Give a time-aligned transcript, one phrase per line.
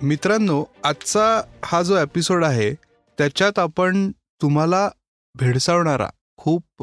[0.00, 2.72] मित्रांनो आजचा हा जो एपिसोड आहे
[3.18, 4.10] त्याच्यात आपण
[4.42, 4.88] तुम्हाला
[5.34, 6.82] भेडसावणारा खूप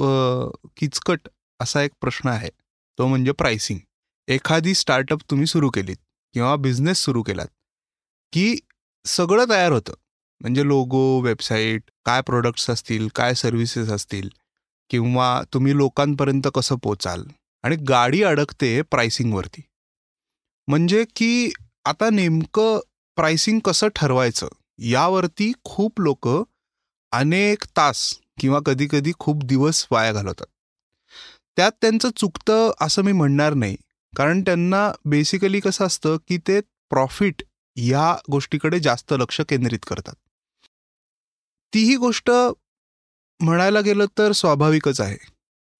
[0.78, 1.28] किचकट
[1.60, 2.50] असा एक प्रश्न आहे.
[3.00, 3.80] तो म्हणजे प्राइसिंग
[4.28, 5.98] एखादी स्टार्टअप तुम्ही सुरू केलीत
[6.36, 7.48] किंवा बिझनेस सुरू केलात
[8.34, 8.56] की
[9.06, 9.94] सगळं तयार होतं.
[10.42, 14.30] म्हणजे लोगो वेबसाईट काय प्रोडक्ट्स असतील काय सर्व्हिसेस असतील
[14.92, 17.24] किंवा तुम्ही लोकांपर्यंत कसं पोचाल
[17.64, 19.62] आणि गाडी अडकते प्राइसिंगवरती
[20.68, 21.52] म्हणजे की
[21.86, 22.80] आता नेमकं
[23.18, 24.48] प्राइसिंग कसं ठरवायचं
[24.80, 26.28] यावरती खूप लोक
[27.12, 30.46] अनेक तास किंवा कधी कधी खूप दिवस वाया घालवतात.
[31.58, 33.76] त्यात त्यांचं चुकतं असं मी म्हणणार नाही
[34.18, 37.44] कारण त्यांना बेसिकली कसं असतं की ते प्रॉफिट
[37.78, 40.14] या गोष्टीकडे जास्त लक्ष केंद्रित करतात.
[41.74, 42.32] तीही गोष्ट
[43.40, 45.18] म्हणायला गेलं तर स्वाभाविकच आहे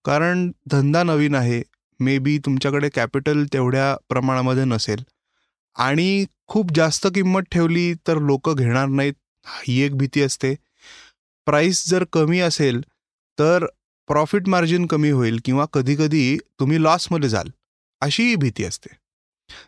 [0.06, 1.62] कारण धंदा नवीन आहे
[2.00, 5.04] मे बी तुमच्याकडे कॅपिटल तेवढ्या प्रमाणामध्ये नसेल
[5.76, 9.14] आणि खूप जास्त किंमत ठेवली तर लोक घेणार नाहीत.
[9.46, 10.54] ही एक भीती असते.
[11.48, 12.82] प्राईस जर कमी असेल
[13.38, 13.66] तर
[14.10, 17.50] प्रॉफिट मार्जिन कमी होईल किंवा कधीकधी तुम्ही लॉसमध्ये जाल
[18.02, 18.96] अशीही भीती असते.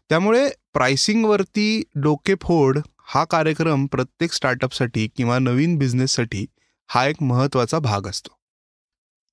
[0.10, 6.46] त्यामुळे प्राइसिंगवरती डोकेफोड हा कार्यक्रम प्रत्येक स्टार्टअपसाठी किंवा नवीन बिझनेससाठी
[6.90, 8.30] हा एक महत्त्वाचा भाग असतो.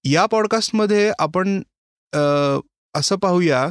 [0.05, 1.61] या पॉडकास्टमध्ये आपण
[2.95, 3.67] असं पाहूया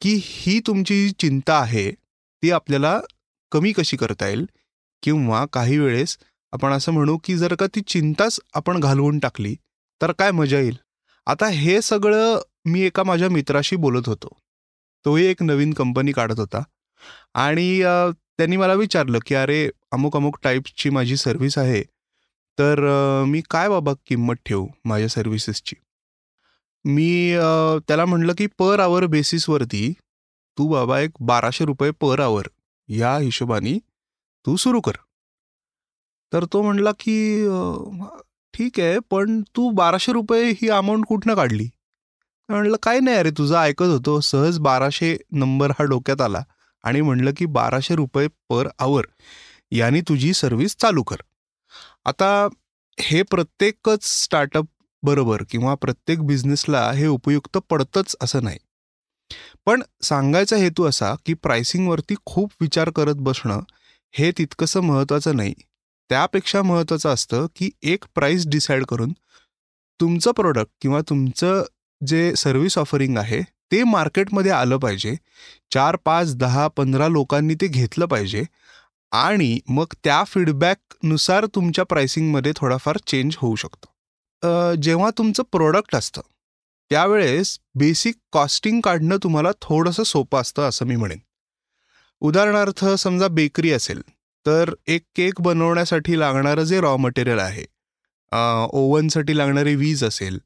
[0.00, 1.90] की ही तुमची चिंता आहे
[2.42, 2.98] ती आपल्याला
[3.52, 4.44] कमी कशी करता येईल?
[5.02, 6.16] किंवा काही वेळेस
[6.52, 9.54] आपण असं म्हणू की जर का ती चिंताच आपण घालवून टाकली
[10.00, 10.76] तर काय मजा येईल?
[11.26, 14.28] आता हे सगळं मी एका माझ्या मित्राशी बोलत होतो.
[15.04, 16.62] तोही एक नवीन कंपनी काढत होता.
[17.34, 17.80] आणि
[18.38, 21.82] त्यांनी मला विचारलं की अरे अमुक अमुक टाईप्सची माझी सर्व्हिस आहे
[22.58, 22.80] तर
[23.26, 25.76] मी काय बाबा किंमत ठेवू माझ्या सर्व्हिसेसची?
[26.84, 27.36] मी
[27.88, 29.92] त्याला म्हटलं की पर आवर बेसिसवरती
[30.58, 32.46] तू बाबा एक बाराशे रुपये पर आवर.
[32.88, 33.78] या हिशोबाने
[34.46, 34.92] तू सुरू कर.
[36.32, 37.46] तर तो म्हणला की
[38.54, 41.68] ठीक आहे पण तू बाराशे रुपये ही अमाऊंट कुठनं काढली?
[42.48, 44.20] म्हणलं काय नाही अरे तुझं ऐकत होतो.
[44.20, 46.42] सहज बाराशे नंबर हा डोक्यात आला
[46.84, 49.04] आणि म्हणलं की बाराशे रुपये पर आवर.
[49.70, 51.16] याने तुझी सर्व्हिस चालू कर.
[52.04, 52.48] आता
[53.00, 54.66] हे प्रत्येकच स्टार्टअप
[55.02, 58.58] बरोबर किंवा प्रत्येक बिझनेसला हे उपयुक्त पडतंच असं नाही.
[59.66, 63.60] पण सांगायचा हेतू असा की प्राइसिंगवरती खूप विचार करत बसणं
[64.14, 65.54] हे तितकंसं महत्त्वाचं नाही.
[66.10, 69.12] त्यापेक्षा महत्त्वाचं असतं की एक प्राईस डिसाईड करून
[70.00, 71.62] तुमचं प्रोडक्ट किंवा तुमचं
[72.00, 73.40] जे सर्व्हिस ऑफरिंग आहे
[73.72, 75.14] ते मार्केटमध्ये आलं पाहिजे.
[75.70, 78.44] चार पाच दहा पंधरा लोकांनी ते घेतलं पाहिजे
[79.12, 84.74] आणि मग त्या फीडबॅकनुसार तुमच्या प्राइसिंगमध्ये थोडाफार चेंज होऊ शकतो.
[84.82, 86.22] जेव्हा तुमचं प्रोडक्ट असतं
[86.90, 91.18] त्यावेळेस बेसिक कॉस्टिंग काढणं तुम्हाला थोडंसं सोपं असतं असं मी म्हणेन.
[92.20, 94.00] उदाहरणार्थ समजा बेकरी असेल
[94.46, 97.64] तर एक केक बनवण्यासाठी लागणारं जे रॉ मटेरियल आहे
[98.72, 100.38] ओव्हनसाठी लागणारी वीज असेल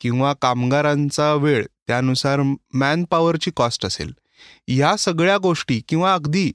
[0.00, 2.40] किंवा कामगारांचा वेळ त्यानुसार
[2.74, 4.12] मॅन पॉवरची कॉस्ट असेल
[4.68, 6.50] या सगळ्या गोष्टी किंवा अगदी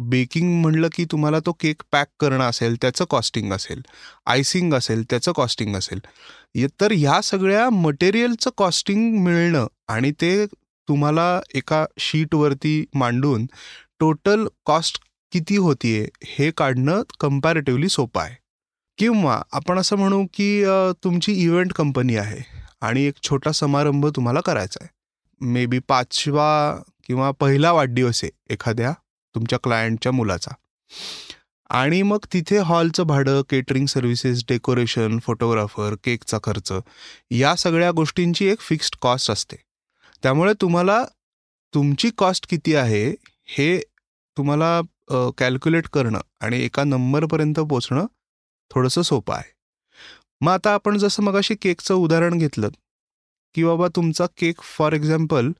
[0.00, 3.82] बेकिंग म्हणलं की तुम्हाला तो केक पॅक करणं असेल त्याचं कॉस्टिंग असेल
[4.26, 6.00] आयसिंग असेल त्याचं कॉस्टिंग असेल
[6.80, 10.46] तर ह्या सगळ्या मटेरियलचं कॉस्टिंग मिळणं आणि ते
[10.88, 13.46] तुम्हाला एका शीटवरती मांडून
[14.00, 14.98] टोटल कॉस्ट
[15.32, 18.36] किती होतीये हे काढणं कम्पॅरेटिव्हली सोपं आहे.
[18.98, 20.64] किंवा आपण असं म्हणू की
[21.04, 22.40] तुमची इव्हेंट कंपनी आहे
[22.80, 24.88] आणि एक छोटा समारंभ तुम्हाला करायचा आहे.
[25.40, 26.48] मे बी पाचवा
[27.06, 28.92] किंवा पहिला वाढदिवस आहे एखाद्या
[29.34, 30.54] तुमच्या क्लायंटच्या मुलाचा.
[31.70, 36.72] आणि मग तिथे हॉलचं भाडं केटरिंग सर्व्हिसेस डेकोरेशन फोटोग्राफर केकचा खर्च
[37.30, 39.56] या सगळ्या गोष्टींची एक फिक्स्ड कॉस्ट असते.
[40.22, 41.04] त्यामुळे तुम्हाला
[41.74, 43.08] तुमची कॉस्ट किती आहे
[43.46, 43.78] हे
[44.36, 44.80] तुम्हाला
[45.38, 48.06] कॅल्क्युलेट करणं आणि एका नंबरपर्यंत पोचणं
[48.70, 49.52] थोडंसं सोपं आहे.
[50.40, 52.68] मग आता आपण जसं मग अशी केकचं उदाहरण घेतलं
[53.54, 55.50] की बाबा तुमचा केक फॉर एक्झाम्पल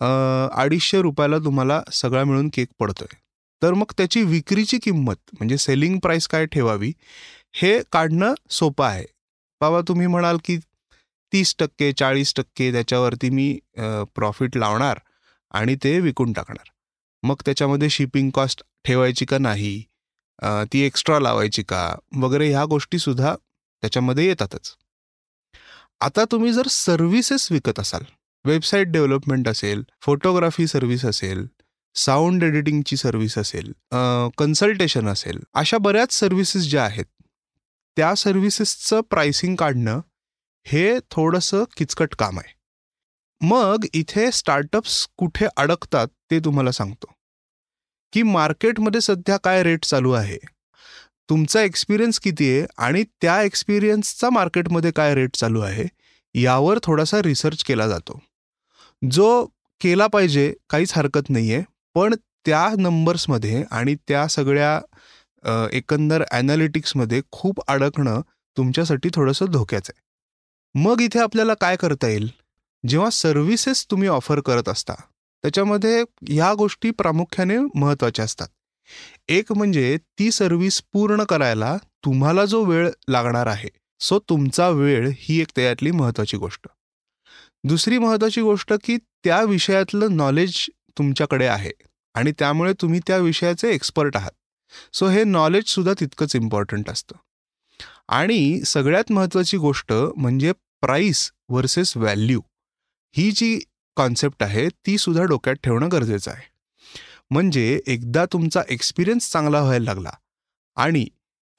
[0.00, 3.14] अडीचशे रुपयाला तुम्हाला सगळा मिळून केक पडतोय.
[3.62, 6.92] तर मग त्याची विक्रीची किंमत म्हणजे सेलिंग प्राईस काय ठेवावी
[7.54, 9.04] हे काढणं सोपं आहे.
[9.60, 10.56] बाबा तुम्ही म्हणाल की
[11.32, 13.52] तीस टक्के चाळीस टक्के त्याच्यावरती मी
[14.14, 14.98] प्रॉफिट लावणार
[15.54, 16.68] आणि ते विकून टाकणार.
[17.22, 19.82] मग त्याच्यामध्ये शिपिंग कॉस्ट ठेवायची का नाही
[20.72, 24.74] ती एक्स्ट्रा लावायची का वगैरे ह्या गोष्टी सुद्धा त्याच्यामध्ये येतातच.
[26.00, 28.02] आता तुम्ही जर सर्व्हिसेस विकत असाल
[28.44, 31.46] वेबसाईट डेव्हलपमेंट असेल फोटोग्राफी सर्व्हिस असेल
[31.94, 33.72] साऊंड एडिटिंगची सर्व्हिस असेल
[34.38, 37.04] कन्सल्टेशन असेल अशा बऱ्याच सर्व्हिसेस ज्या आहेत
[37.96, 40.00] त्या सर्व्हिसेसचं प्राइसिंग काढणं
[40.66, 42.54] हे थोडंसं किचकट काम आहे.
[43.40, 47.12] मग इथे स्टार्टअप्स कुठे अडकतात ते तुम्हाला सांगतो.
[48.12, 50.38] की मार्केटमध्ये सध्या काय रेट चालू आहे
[51.28, 55.84] तुमचा एक्सपिरियन्स किती आहे आणि त्या एक्सपिरियन्सचा मार्केटमध्ये काय रेट चालू आहे
[56.34, 58.20] यावर थोडासा रिसर्च केला जातो.
[59.02, 59.44] जो
[59.80, 61.62] केला पाहिजे काहीच हरकत नाही आहे
[61.94, 62.14] पण
[62.46, 68.20] त्या नंबर्समध्ये आणि त्या सगळ्या एकंदर ॲनालिटिक्समध्ये खूप अडकणं
[68.56, 70.00] तुमच्यासाठी थोडंसं धोक्याचं आहे.
[70.74, 72.28] मग इथे आपल्याला काय करता येईल?
[72.84, 74.94] जेव्हा सर्व्हिसेस तुम्ही ऑफर करत असता
[75.44, 78.48] त्याच्यामध्ये ह्या गोष्टी प्रामुख्याने महत्त्वाच्या असतात.
[79.28, 83.68] एक म्हणजे ती सर्व्हिस पूर्ण करायला तुम्हाला जो वेळ लागणार आहे
[84.00, 86.66] सो तुमचा वेळ ही एक त्यातली महत्त्वाची गोष्ट.
[87.64, 90.66] दुसरी महत्त्वाची गोष्ट की त्या विषयातलं नॉलेज
[90.98, 91.70] तुमच्याकडे आहे
[92.14, 94.30] आणि त्यामुळे तुम्ही त्या विषयाचे एक्सपर्ट आहात.
[94.92, 97.16] सो हे नॉलेजसुद्धा तितकंच इम्पॉर्टंट असतं.
[98.08, 102.40] आणि सगळ्यात महत्त्वाची गोष्ट म्हणजे प्राईस वर्सेस व्हॅल्यू
[103.16, 103.58] ही जी
[103.96, 106.50] कॉन्सेप्ट आहे ती सुद्धा डोक्यात ठेवणं गरजेचं आहे.
[107.30, 110.10] म्हणजे एकदा तुमचा एक्सपिरियन्स चांगला व्हायला लागला
[110.76, 111.06] आणि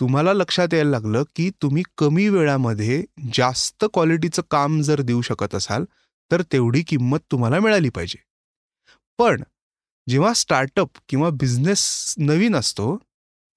[0.04, 3.04] तुम्हाला लक्षात यायला लागलं की तुम्ही कमी वेळामध्ये
[3.34, 5.84] जास्त क्वालिटीचं काम जर देऊ शकत असाल
[6.32, 8.18] तर तेवढी किंमत तुम्हाला मिळाली पाहिजे.
[9.20, 9.44] पण
[10.08, 12.96] जेव्हा स्टार्टअप किंवा बिझनेस नवीन असतो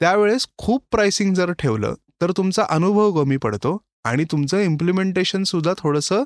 [0.00, 6.24] त्यावेळेस खूप प्राइसिंग जर ठेवलं तर तुमचा अनुभव कमी पडतो आणि तुमचं इम्प्लिमेंटेशनसुद्धा थोडंसं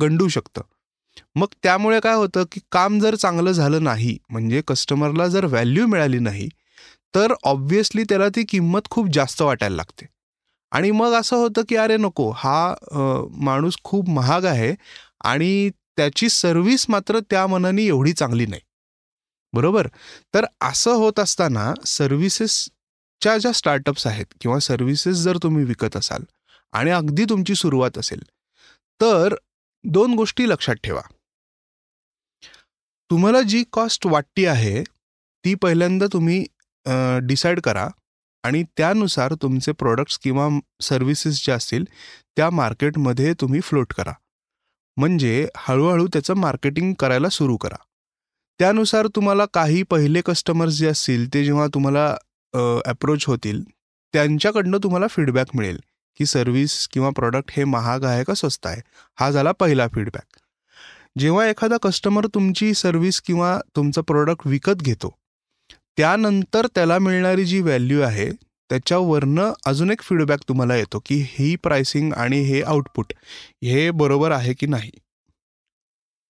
[0.00, 0.62] गंडू शकतं.
[1.34, 6.18] मग त्यामुळे काय होतं की काम जर चांगलं झालं नाही म्हणजे कस्टमरला जर व्हॅल्यू मिळाली
[6.18, 6.48] नाही
[7.14, 10.06] तर ऑब्व्हियसली त्याला ती किंमत खूप जास्त वाटायला लागते.
[10.72, 12.74] आणि मग असं होतं की अरे नको हा
[13.42, 14.74] माणूस खूप महाग आहे
[15.24, 18.60] आणि त्याची सर्व्हिस मात्र त्या मनाने एवढी चांगली नाही.
[19.52, 19.86] बरोबर?
[20.34, 26.22] तर असं होत असताना सर्व्हिसेसच्या ज्या स्टार्टअप्स आहेत किंवा सर्व्हिसेस जर तुम्ही विकत असाल
[26.72, 28.22] आणि अगदी तुमची सुरुवात असेल
[29.00, 29.34] तर
[29.84, 31.00] दोन गोष्टी लक्षात ठेवा.
[33.10, 34.82] तुम्हाला जी कॉस्ट वाटती आहे
[35.44, 36.44] ती पहिल्यांदा तुम्ही
[37.22, 37.88] डिसाईड करा
[38.44, 40.48] आणि त्यानुसार तुमचे प्रोडक्ट्स किंवा
[40.82, 41.84] सर्व्हिसेस ज्या असतील
[42.36, 44.12] त्या मार्केटमध्ये तुम्ही फ्लोट करा.
[44.96, 47.76] म्हणजे हळूहळू त्याचं मार्केटिंग करायला सुरू करा.
[48.60, 52.06] त्यानुसार तुम्हाला काही पहिले कस्टमर्स जे असतील ते जेव्हा तुम्हाला
[52.86, 53.62] अप्रोच होतील
[54.14, 55.80] त्यांच्याकडनं तुम्हाला फीडबॅक मिळेल
[56.20, 58.80] की सर्व्हिस किंवा प्रॉडक्ट हे महाग आहे का स्वस्त आहे?
[59.20, 60.38] हा झाला पहिला फीडबॅक
[61.18, 65.14] जेव्हा एखादा कस्टमर तुमची सर्व्हिस किंवा तुमचं प्रोडक्ट विकत घेतो
[65.98, 68.30] त्यानंतर त्याला मिळणारी जी व्हॅल्यू आहे
[68.70, 73.12] त्याच्यावरनं अजून एक फीडबॅक तुम्हाला येतो की ही प्राइसिंग आणि हे आउटपुट
[73.64, 74.90] हे बरोबर आहे की नाही.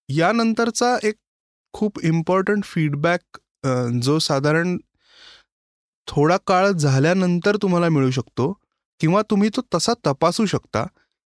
[0.09, 1.15] यानंतरचा एक
[1.75, 3.39] खूप इम्पॉर्टंट फीडबॅक
[4.03, 4.77] जो साधारण
[6.09, 8.53] थोडा काळ झाल्यानंतर तुम्हाला मिळू शकतो
[9.01, 10.85] किंवा तुम्ही तो तसा तपासू शकता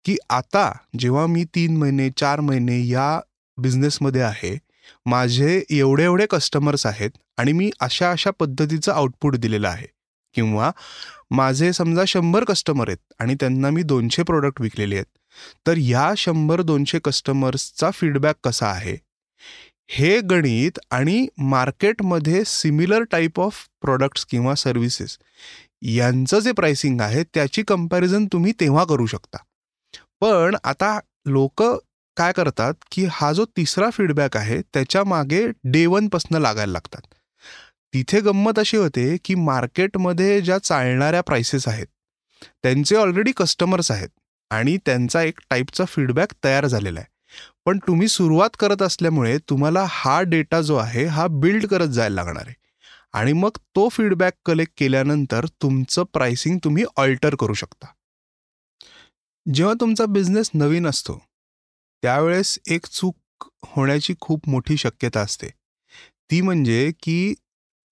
[0.06, 3.20] की आता जेव्हा मी तीन महिने चार महिने या
[3.58, 4.58] बिझनेसमध्ये आहे
[5.06, 9.88] माझे एवढे एवढे कस्टमर्स आहेत आणि मी अशा अशा पद्धतीचं आउटपुट दिलेलं आहे.
[10.36, 10.72] किंवा
[11.32, 15.18] माझे समजा शंभर कस्टमर आहेत आणि त्यांना मी दोनशे प्रोडक्ट विकलेले आहेत
[15.68, 18.98] तर ह्या शंभर दोनशे कस्टमर्सचा फीडबॅक कसा आहे?
[19.88, 25.18] हे गणित आणि मार्केटमध्ये सिमिलर टाईप ऑफ प्रोडक्ट्स किंवा सर्व्हिसेस
[25.82, 29.38] यांचं जे प्राइसिंग आहे त्याची कंपॅरिझन तुम्ही तेव्हा करू शकता.
[30.22, 31.64] पण आता लोक
[32.18, 37.02] काय करतात की हा जो तिसरा फीडबॅक आहे त्याच्यामागे डे वनपासनं लागायला लागतात.
[37.94, 41.88] तिथे गंमत अशी होते की मार्केटमध्ये ज्या चालणाऱ्या प्राइसेस आहेत
[42.64, 44.10] त्यांचे ऑलरेडी कस्टमर्स आहेत
[44.52, 47.12] आणि त्यांचा एक टाईपचा फीडबॅक तयार झालेला आहे.
[47.66, 52.44] पण तुम्ही सुरुवात करत असल्यामुळे तुम्हाला हा डेटा जो आहे हा बिल्ड करत जायला लागणार
[52.48, 52.56] आहे.
[53.14, 57.88] आणि मग तो फीडबॅक कलेक्ट केल्यानंतर तुमचं प्राइसिंग तुम्ही ऑल्टर करू शकता.
[59.54, 61.22] जेव्हा तुमचा बिझनेस नवीन असतो
[62.04, 65.48] त्यावेळेस एक चूक होण्याची खूप मोठी शक्यता असते.
[66.32, 67.34] ती म्हणजे की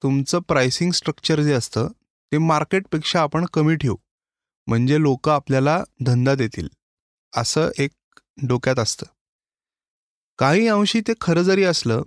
[0.03, 1.88] तुमचं प्राइसिंग स्ट्रक्चर जे असतं
[2.32, 3.96] ते मार्केटपेक्षा आपण कमी ठेवू.
[4.68, 6.68] म्हणजे लोक आपल्याला धंदा देतील.
[7.34, 7.91] असं एक
[8.48, 9.06] डोक्यात असतं.
[10.39, 12.01] काही अंशी ते खरं जरी असलं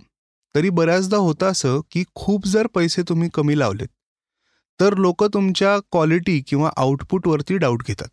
[0.55, 3.87] तरी बऱ्याचदा होतं असं की खूप जर पैसे तुम्ही कमी लावलेत
[4.79, 8.07] तर लोक तुमच्या क्वालिटी किंवा आउटपुटवरती डाऊट घेतात.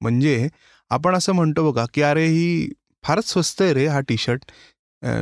[0.00, 0.48] म्हणजे
[0.90, 2.68] आपण असं म्हणतो बघा की अरे ही
[3.06, 4.50] फारच स्वस्त आहे रे हा टी शर्ट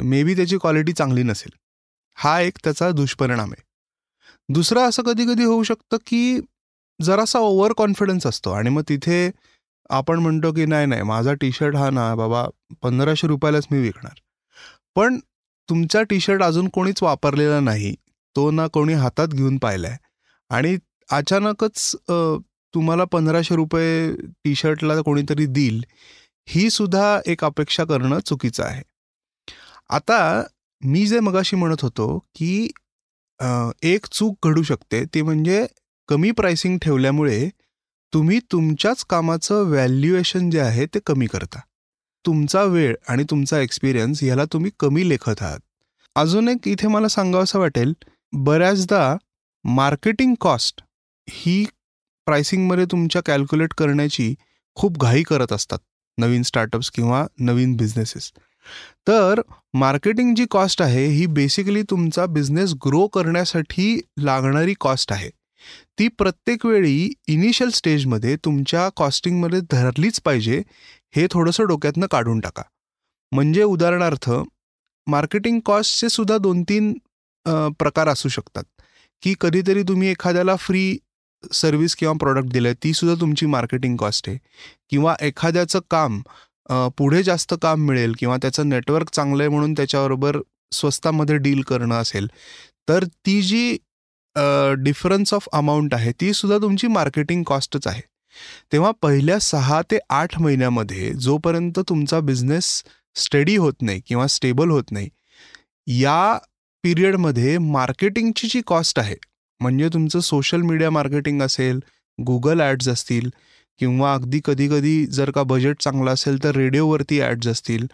[0.04, 1.50] मे बी त्याची क्वालिटी चांगली नसेल.
[2.18, 3.62] हा एक त्याचा दुष्परिणाम आहे.
[4.48, 6.40] दुसरं असं कधी कधी होऊ शकतं की
[7.00, 9.30] जरासा ओव्हर कॉन्फिडन्स असतो आणि मग तिथे
[9.90, 12.44] आपण म्हणतो की नाही नाही माझा टी शर्ट हा ना बाबा
[12.82, 14.14] पंधराशे रुपयालाच मी विकणार.
[14.96, 15.18] पण
[15.68, 17.94] तुमचा टी शर्ट अजून कोणीच वापरलेला नाही
[18.36, 19.96] तो ना कोणी हातात घेऊन पाहिलाय
[20.50, 20.76] आणि
[21.10, 21.94] अचानकच
[22.74, 24.14] तुम्हाला पंधराशे रुपये
[24.44, 25.82] टी शर्टला कोणीतरी देईल
[26.48, 28.82] ही सुद्धा एक अपेक्षा करणं चुकीचं आहे.
[29.90, 30.42] आता
[30.82, 32.68] मी जे मगाशी म्हणत होतो की
[33.84, 35.66] एक चूक घडू शकते ती म्हणजे
[36.08, 37.48] कमी प्राइसिंग ठेवल्यामुळे
[38.12, 41.60] तुम्ही तुमच्याच कामाचं व्हॅल्युएशन जे आहे ते कमी करता.
[42.24, 45.60] तुमचा वेळ आणि तुमचा एक्सपिरियन्स ह्याला तुम्ही कमी लेखत आहात.
[46.16, 47.92] अजून एक इथे मला सांगावंसं वाटेल
[48.32, 49.16] बऱ्याचदा
[49.64, 50.82] मार्केटिंग कॉस्ट
[51.28, 51.64] ही
[52.26, 54.34] प्राइसिंगमध्ये तुमच्या कॅल्क्युलेट करण्याची
[54.76, 55.78] खूप घाई करत असतात.
[56.18, 58.30] नवीन स्टार्टअप्स किंवा नवीन बिझनेसेस
[59.08, 59.40] तर
[59.74, 65.30] मार्केटिंग जी कॉस्ट आहे ही बेसिकली तुमचा बिझनेस ग्रो करण्यासाठी लागणारी कॉस्ट आहे.
[65.98, 70.62] ती प्रत्येक वेळी इनिशियल स्टेजमध्ये तुमच्या कॉस्टिंगमध्ये धरलीच पाहिजे
[71.16, 72.62] हे थोडंसं डोक्यातनं काढून टाका.
[73.32, 74.30] म्हणजे उदाहरणार्थ
[75.06, 76.92] मार्केटिंग कॉस्टचे सुद्धा दोन तीन
[77.78, 78.64] प्रकार असू शकतात.
[79.22, 80.98] की कधीतरी तुम्ही एखाद्याला फ्री
[81.52, 84.38] सर्व्हिस किंवा प्रॉडक्ट दिलं आहे तीसुद्धा तुमची मार्केटिंग कॉस्ट आहे.
[84.90, 86.20] किंवा एखाद्याचं काम
[86.98, 90.38] पुढे जास्त काम मिळेल किंवा त्याचं नेटवर्क चांगलं आहे म्हणून त्याच्याबरोबर
[90.72, 92.26] स्वस्तामध्ये डील करणं असेल
[92.88, 93.76] तर ती जी
[94.78, 98.02] डिफरन्स ऑफ अमाऊंट आहे ती सुद्धा तुमची मार्केटिंग कॉस्टच आहे.
[98.72, 102.82] तेव्हा पहिल्या सहा ते आठ महिन्यामध्ये जोपर्यंत तुमचा बिझनेस
[103.16, 105.08] स्टडी होत नाही किंवा स्टेबल होत नाही
[105.86, 106.38] या
[106.84, 109.16] पिरियडमध्ये मार्केटिंगची जी कॉस्ट आहे
[109.64, 111.80] म्हणजे तुमचं सोशल मीडिया मार्केटिंग असेल
[112.18, 113.28] गुगल ॲड्स असतील
[113.80, 117.86] किंवा अगदी कधीकधी जर का बजेट चांगलं असेल तर रेडिओवरती ॲड्स असतील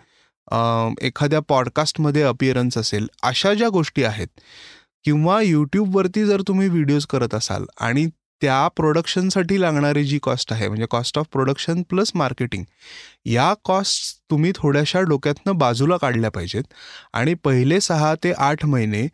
[1.03, 4.29] एखाद्या पॉडकास्टमध्ये अपिअरन्स असेल अशा ज्या गोष्टी आहेत
[5.05, 8.07] किंवा यूट्यूबवरती जर तुम्ही व्हिडिओज करत असाल आणि
[8.43, 12.65] त्या प्रोडक्शनसाठी लागणारी जी कॉस्ट आहे म्हणजे cost of production plus marketing
[13.27, 16.63] या कॉस्ट तुम्ही थोड्याशा डोक्यातनं बाजूला काढल्या पाहिजेत.
[17.13, 19.07] आणि पहिले सहा ते आठ महिने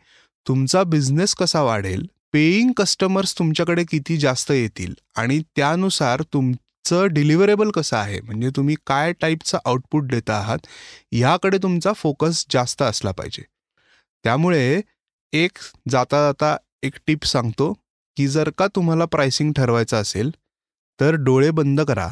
[0.45, 2.05] तुमचा बिझनेस कसा वाढेल
[2.37, 4.93] पेईंग कस्टमर्स तुमच्याकडे किती जास्त येतील?
[5.15, 8.21] आणि त्यानुसार तुमचं डिलिव्हरेबल कसं आहे?
[8.21, 10.57] म्हणजे तुम्ही काय टाईपचं आउटपुट देता आहात?
[11.11, 13.43] ह्याकडे तुमचा फोकस जास्त असला पाहिजे.
[14.23, 14.81] त्यामुळे
[15.33, 15.51] एक
[15.89, 17.73] जाता जाता एक टिप सांगतो
[18.17, 20.31] की जर का तुम्हाला प्राइसिंग ठरवायचं असेल
[20.99, 22.09] तर डोळे बंद करा.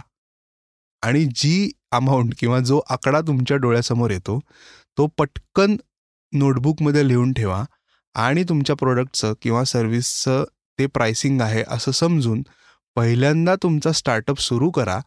[1.01, 4.39] आणि जी अमाऊंट किंवा जो आकडा तुमच्या डोळ्यासमोर येतो
[4.97, 5.77] तो पटकन
[6.33, 7.65] नोटबुकमध्ये लिहून ठेवा.
[8.15, 10.43] आणि तुमच्या प्रोडक्टचं किंवा सर्व्हिसचं
[10.79, 12.43] ते प्राइसिंग आहे असं समजून
[12.95, 14.99] पहिल्यांदा तुमचा स्टार्टअप सुरू करा.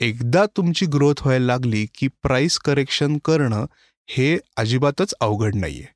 [0.00, 3.66] एकदा तुमची ग्रोथ व्हायला लागली की प्राईस करेक्शन करणं
[4.08, 5.92] हे अजिबातच अवघड नाही आहे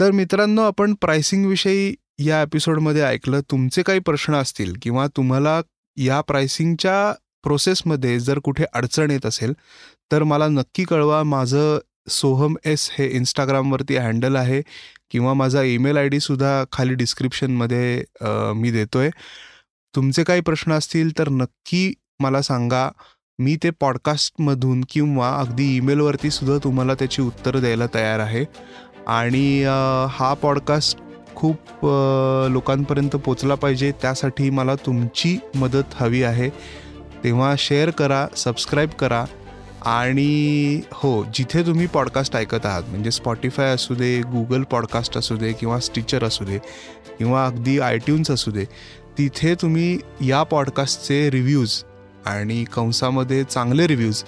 [0.00, 3.40] तर मित्रांनो आपण प्राइसिंगविषयी या एपिसोडमध्ये ऐकलं.
[3.50, 5.60] तुमचे काही प्रश्न असतील किंवा तुम्हाला
[5.96, 9.52] या प्राइसिंगच्या प्रोसेसमध्ये जर कुठे अडचण येत असेल
[10.12, 11.22] तर मला नक्की कळवा.
[11.22, 11.78] माझं
[12.08, 14.62] सोहम एस हे इंस्टाग्रामवरती हँडल आहे
[15.10, 18.04] किंवा माझा ईमेल आय डीसुद्धा खाली डिस्क्रिप्शनमध्ये
[18.56, 19.10] मी देतो आहे
[19.96, 22.88] तुमचे काही प्रश्न असतील तर नक्की मला सांगा.
[23.38, 28.44] मी ते पॉडकास्टमधून किंवा अगदी ईमेलवरती सुद्धा तुम्हाला त्याची उत्तरं द्यायला तयार आहे.
[29.08, 29.62] आणि
[30.10, 30.98] हा पॉडकास्ट
[31.34, 31.84] खूप
[32.52, 33.92] लोकांपर्यंत पोचला पाहिजे.
[34.02, 36.48] त्यासाठी मला तुमची मदत हवी आहे.
[37.24, 39.24] तेव्हा शेअर करा सबस्क्राईब करा.
[39.86, 45.52] आणि हो जिथे तुम्ही पॉडकास्ट ऐकत आहात म्हणजे स्पॉटीफाय असू दे गुगल पॉडकास्ट असू दे
[45.52, 46.58] किंवा स्टिचर असू दे
[47.18, 48.64] किंवा अगदी आयट्यून्स असू दे
[49.18, 51.82] तिथे तुम्ही या पॉडकास्टचे रिव्ह्यूज
[52.26, 54.22] आणि कंसामध्ये चांगले रिव्ह्यूज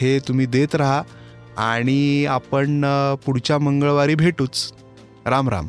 [0.00, 1.02] हे तुम्ही देत राहा.
[1.56, 2.84] आणि आपण
[3.24, 4.72] पुढच्या मंगळवारी भेटूच.
[5.26, 5.68] राम राम.